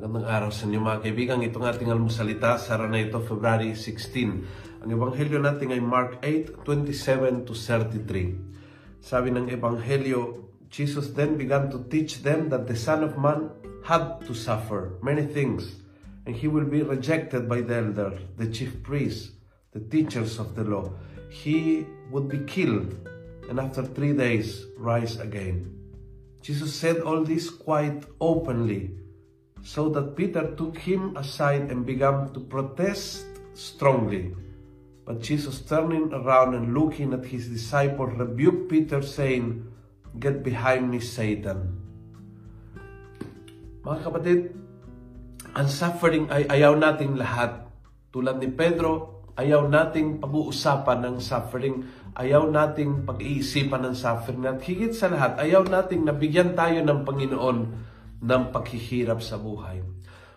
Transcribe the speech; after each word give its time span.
araw 0.00 0.48
sa 0.48 0.64
inyo 0.64 0.80
mga 0.80 1.04
kaibigan. 1.04 1.44
Itong 1.44 1.68
ating 1.68 1.92
almusalita 1.92 2.56
sa 2.56 2.80
araw 2.80 2.88
na 2.88 3.04
ito, 3.04 3.20
February 3.20 3.76
16. 3.76 4.80
Ang 4.80 4.88
ebanghelyo 4.96 5.36
natin 5.36 5.76
ay 5.76 5.82
Mark 5.84 6.24
8, 6.24 6.64
27 6.64 7.44
to 7.44 7.52
33. 7.52 9.04
Sabi 9.04 9.28
ng 9.28 9.52
ebanghelyo, 9.52 10.48
Jesus 10.72 11.12
then 11.12 11.36
began 11.36 11.68
to 11.68 11.84
teach 11.92 12.24
them 12.24 12.48
that 12.48 12.64
the 12.64 12.78
Son 12.78 13.04
of 13.04 13.20
Man 13.20 13.52
had 13.84 14.24
to 14.24 14.32
suffer 14.32 14.96
many 15.04 15.28
things, 15.28 15.84
and 16.24 16.32
he 16.32 16.48
will 16.48 16.64
be 16.64 16.80
rejected 16.80 17.44
by 17.44 17.60
the 17.60 17.84
elders, 17.84 18.24
the 18.40 18.48
chief 18.48 18.80
priests, 18.80 19.36
the 19.76 19.84
teachers 19.84 20.40
of 20.40 20.56
the 20.56 20.64
law. 20.64 20.88
He 21.28 21.84
would 22.08 22.32
be 22.32 22.40
killed, 22.48 22.96
and 23.52 23.60
after 23.60 23.84
three 23.84 24.16
days 24.16 24.64
rise 24.80 25.20
again. 25.20 25.68
Jesus 26.40 26.72
said 26.72 27.04
all 27.04 27.20
this 27.20 27.52
quite 27.52 28.08
openly, 28.16 28.96
so 29.62 29.88
that 29.92 30.16
Peter 30.16 30.56
took 30.56 30.78
him 30.78 31.16
aside 31.16 31.68
and 31.68 31.84
began 31.84 32.32
to 32.32 32.40
protest 32.40 33.26
strongly. 33.52 34.32
But 35.04 35.20
Jesus, 35.20 35.64
turning 35.64 36.12
around 36.14 36.54
and 36.54 36.72
looking 36.72 37.12
at 37.12 37.26
his 37.26 37.50
disciples, 37.50 38.14
rebuked 38.14 38.70
Peter, 38.70 39.02
saying, 39.02 39.66
Get 40.18 40.42
behind 40.42 40.90
me, 40.90 40.98
Satan. 40.98 41.78
Mga 43.86 43.98
kapatid, 44.02 44.40
ang 45.54 45.68
suffering 45.70 46.26
ay 46.30 46.46
ayaw 46.46 46.74
nating 46.78 47.14
lahat. 47.18 47.66
Tulad 48.10 48.42
ni 48.42 48.50
Pedro, 48.50 49.22
ayaw 49.38 49.70
nating 49.70 50.18
pag-uusapan 50.18 50.98
ng 51.06 51.16
suffering 51.22 51.86
Ayaw 52.10 52.50
nating 52.50 53.06
pag-iisipan 53.06 53.86
ng 53.86 53.94
suffering 53.94 54.42
at 54.42 54.58
higit 54.66 54.90
sa 54.90 55.06
lahat, 55.06 55.38
ayaw 55.38 55.62
nating 55.62 56.02
nabigyan 56.02 56.58
tayo 56.58 56.82
ng 56.82 57.06
Panginoon 57.06 57.58
ng 58.20 58.42
paghihirap 58.52 59.24
sa 59.24 59.40
buhay. 59.40 59.80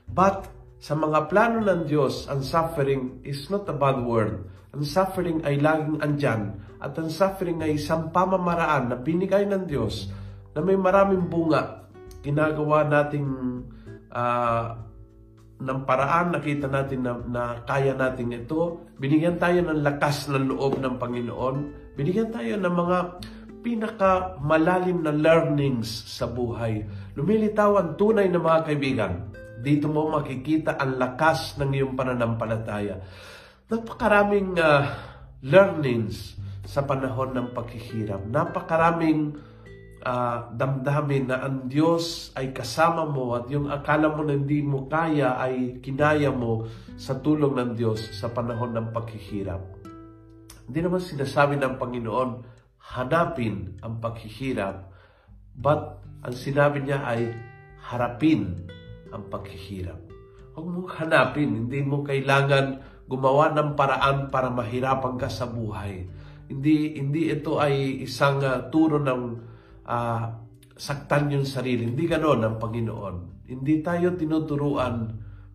But 0.08 0.48
sa 0.84 1.00
mga 1.00 1.32
plano 1.32 1.64
ng 1.64 1.88
Diyos, 1.88 2.28
ang 2.28 2.44
suffering 2.44 3.24
is 3.24 3.48
not 3.48 3.68
a 3.72 3.76
bad 3.76 4.04
word. 4.04 4.48
Ang 4.76 4.84
suffering 4.84 5.40
ay 5.48 5.62
laging 5.62 6.02
andyan 6.04 6.60
at 6.84 6.98
ang 7.00 7.08
suffering 7.08 7.64
ay 7.64 7.80
isang 7.80 8.12
pamamaraan 8.12 8.92
na 8.92 8.98
binigay 9.00 9.48
ng 9.48 9.64
Diyos 9.64 10.12
na 10.52 10.60
may 10.60 10.76
maraming 10.76 11.32
bunga. 11.32 11.88
Ginagawa 12.20 12.84
nating 12.84 13.30
uh, 14.12 14.68
ng 15.64 15.80
paraan, 15.88 16.36
nakita 16.36 16.68
natin 16.68 17.08
na, 17.08 17.14
na 17.24 17.44
kaya 17.64 17.96
natin 17.96 18.36
ito. 18.36 18.84
Binigyan 19.00 19.40
tayo 19.40 19.64
ng 19.64 19.80
lakas 19.80 20.28
ng 20.28 20.52
loob 20.52 20.84
ng 20.84 21.00
Panginoon. 21.00 21.56
Binigyan 21.96 22.36
tayo 22.36 22.60
ng 22.60 22.74
mga 22.74 22.98
pinaka 23.64 24.36
malalim 24.44 25.02
na 25.02 25.16
learnings 25.16 25.90
sa 25.90 26.28
buhay. 26.28 26.84
Lumilitaw 27.16 27.80
ang 27.80 27.90
tunay 27.96 28.28
na 28.28 28.44
mga 28.44 28.60
kaibigan. 28.68 29.14
Dito 29.64 29.88
mo 29.88 30.12
makikita 30.12 30.76
ang 30.76 31.00
lakas 31.00 31.56
ng 31.56 31.72
iyong 31.72 31.96
pananampalataya. 31.96 33.00
Napakaraming 33.72 34.60
uh, 34.60 34.92
learnings 35.40 36.36
sa 36.68 36.84
panahon 36.84 37.32
ng 37.32 37.48
paghihirap. 37.56 38.28
Napakaraming 38.28 39.40
uh, 40.04 40.52
damdamin 40.52 41.32
na 41.32 41.48
ang 41.48 41.72
Diyos 41.72 42.36
ay 42.36 42.52
kasama 42.52 43.08
mo 43.08 43.40
at 43.40 43.48
yung 43.48 43.72
akala 43.72 44.12
mo 44.12 44.28
na 44.28 44.36
hindi 44.36 44.60
mo 44.60 44.86
kaya 44.92 45.40
ay 45.40 45.80
kinaya 45.80 46.30
mo 46.30 46.68
sa 47.00 47.18
tulong 47.18 47.56
ng 47.56 47.72
Diyos 47.80 48.04
sa 48.20 48.30
panahon 48.32 48.76
ng 48.76 48.92
paghihirap. 48.92 49.64
Hindi 50.68 50.80
naman 50.80 51.04
sinasabi 51.04 51.60
ng 51.60 51.76
Panginoon, 51.76 52.30
hanapin 52.84 53.80
ang 53.80 54.04
paghihirap, 54.04 54.92
but 55.56 56.04
ang 56.24 56.36
sinabi 56.36 56.84
niya 56.84 57.00
ay 57.08 57.32
harapin 57.80 58.68
ang 59.16 59.24
paghihirap. 59.32 60.00
Huwag 60.54 60.68
mong 60.68 60.92
hanapin, 61.00 61.66
hindi 61.66 61.80
mo 61.80 62.04
kailangan 62.04 62.84
gumawa 63.08 63.56
ng 63.56 63.74
paraan 63.74 64.28
para 64.28 64.52
mahirapan 64.52 65.16
ka 65.16 65.32
sa 65.32 65.48
buhay. 65.48 66.06
Hindi 66.52 67.00
hindi 67.00 67.32
ito 67.32 67.58
ay 67.58 68.04
isang 68.04 68.44
uh, 68.44 68.68
turo 68.68 69.00
ng 69.00 69.22
uh, 69.88 70.24
saktan 70.76 71.32
yung 71.32 71.48
sarili. 71.48 71.88
Hindi 71.88 72.06
ganoon 72.06 72.42
ang 72.44 72.56
Panginoon. 72.60 73.16
Hindi 73.48 73.80
tayo 73.80 74.14
tinuturuan 74.14 74.96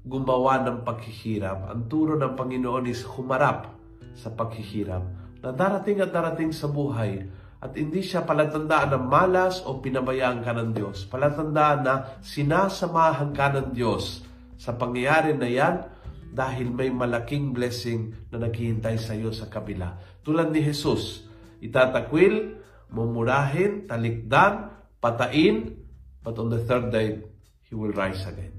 gumawa 0.03 0.65
ng 0.65 0.79
paghihirap. 0.83 1.69
Ang 1.71 1.87
turo 1.87 2.17
ng 2.17 2.35
Panginoon 2.35 2.85
is 2.89 3.05
humarap 3.05 3.77
sa 4.17 4.33
paghihirap 4.33 5.28
na 5.43 5.55
darating 5.55 6.03
at 6.03 6.11
darating 6.11 6.51
sa 6.51 6.67
buhay 6.67 7.27
at 7.59 7.75
hindi 7.75 8.03
siya 8.07 8.23
palatandaan 8.23 8.95
ng 8.95 9.05
malas 9.11 9.67
o 9.67 9.83
pinabayaan 9.83 10.47
ka 10.47 10.55
ng 10.55 10.71
Diyos. 10.71 11.11
Palatandaan 11.11 11.81
na 11.83 11.95
sinasamahan 12.23 13.35
ka 13.35 13.51
ng 13.55 13.69
Diyos 13.75 14.23
sa 14.55 14.79
pangyayari 14.79 15.35
na 15.35 15.51
yan 15.51 15.75
dahil 16.31 16.71
may 16.71 16.91
malaking 16.93 17.51
blessing 17.51 18.15
na 18.31 18.39
naghihintay 18.47 18.95
sa 19.01 19.17
iyo 19.17 19.35
sa 19.35 19.51
kabila. 19.51 19.99
Tulad 20.23 20.55
ni 20.55 20.63
Jesus, 20.63 21.27
itatakwil 21.59 22.59
mumurahin, 22.95 23.85
talikdan, 23.91 24.71
patain, 25.03 25.77
but 26.23 26.39
on 26.39 26.53
the 26.53 26.63
third 26.63 26.95
day, 26.95 27.21
He 27.69 27.77
will 27.77 27.93
rise 27.93 28.25
again. 28.25 28.55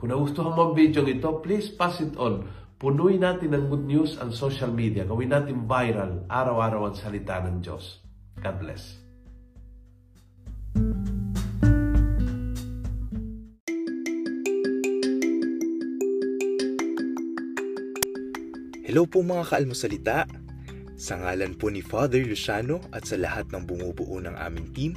Kung 0.00 0.08
nagustuhan 0.08 0.56
mo 0.56 0.72
ang 0.72 0.74
video 0.76 1.04
ito, 1.04 1.44
please 1.44 1.68
pass 1.76 2.00
it 2.00 2.16
on. 2.16 2.48
Punuin 2.80 3.20
natin 3.20 3.52
ng 3.52 3.68
good 3.68 3.84
news 3.84 4.16
ang 4.16 4.32
social 4.32 4.72
media. 4.72 5.04
Gawin 5.04 5.36
natin 5.36 5.68
viral, 5.68 6.24
araw-araw 6.32 6.88
ang 6.88 6.96
salita 6.96 7.36
ng 7.44 7.60
Diyos. 7.60 8.00
God 8.40 8.56
bless. 8.56 8.96
Hello 18.88 19.04
po 19.04 19.20
mga 19.20 19.44
kaalmosalita. 19.44 20.24
Sa 20.96 21.20
ngalan 21.20 21.60
po 21.60 21.68
ni 21.68 21.84
Father 21.84 22.24
Luciano 22.24 22.80
at 22.96 23.04
sa 23.04 23.20
lahat 23.20 23.52
ng 23.52 23.68
bumubuo 23.68 24.24
ng 24.24 24.40
aming 24.40 24.72
team, 24.72 24.96